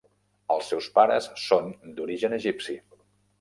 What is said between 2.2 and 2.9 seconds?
egipci.